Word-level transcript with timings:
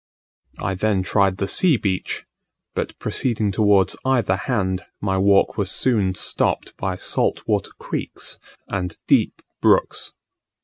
I 0.59 0.73
then 0.73 1.03
tried 1.03 1.37
the 1.37 1.45
sea 1.47 1.77
beach; 1.77 2.25
but 2.73 2.97
proceeding 2.97 3.51
towards 3.51 3.95
either 4.03 4.35
hand, 4.35 4.81
my 4.99 5.19
walk 5.19 5.59
was 5.59 5.69
soon 5.69 6.15
stopped 6.15 6.75
by 6.75 6.95
salt 6.95 7.43
water 7.45 7.69
creeks 7.77 8.39
and 8.67 8.97
deep 9.05 9.43
brooks. 9.61 10.11